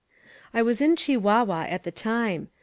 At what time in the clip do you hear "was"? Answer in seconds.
0.63-0.81